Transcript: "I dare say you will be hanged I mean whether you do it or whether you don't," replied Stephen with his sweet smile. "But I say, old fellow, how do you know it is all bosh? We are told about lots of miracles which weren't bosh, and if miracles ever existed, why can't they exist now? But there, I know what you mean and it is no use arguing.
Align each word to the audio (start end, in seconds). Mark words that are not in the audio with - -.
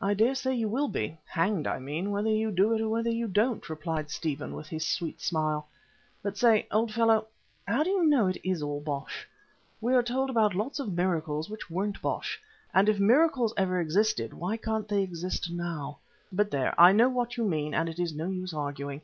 "I 0.00 0.14
dare 0.14 0.36
say 0.36 0.54
you 0.54 0.68
will 0.68 0.86
be 0.86 1.18
hanged 1.26 1.66
I 1.66 1.80
mean 1.80 2.12
whether 2.12 2.30
you 2.30 2.52
do 2.52 2.74
it 2.74 2.80
or 2.80 2.88
whether 2.88 3.10
you 3.10 3.26
don't," 3.26 3.68
replied 3.68 4.08
Stephen 4.08 4.54
with 4.54 4.68
his 4.68 4.86
sweet 4.86 5.20
smile. 5.20 5.66
"But 6.22 6.34
I 6.34 6.36
say, 6.62 6.68
old 6.70 6.92
fellow, 6.92 7.26
how 7.66 7.82
do 7.82 7.90
you 7.90 8.04
know 8.06 8.28
it 8.28 8.38
is 8.44 8.62
all 8.62 8.80
bosh? 8.80 9.28
We 9.80 9.96
are 9.96 10.02
told 10.04 10.30
about 10.30 10.54
lots 10.54 10.78
of 10.78 10.92
miracles 10.94 11.50
which 11.50 11.68
weren't 11.68 12.00
bosh, 12.00 12.40
and 12.72 12.88
if 12.88 13.00
miracles 13.00 13.52
ever 13.56 13.80
existed, 13.80 14.32
why 14.32 14.58
can't 14.58 14.86
they 14.86 15.02
exist 15.02 15.50
now? 15.50 15.98
But 16.30 16.52
there, 16.52 16.80
I 16.80 16.92
know 16.92 17.08
what 17.08 17.36
you 17.36 17.42
mean 17.44 17.74
and 17.74 17.88
it 17.88 17.98
is 17.98 18.14
no 18.14 18.28
use 18.30 18.54
arguing. 18.54 19.00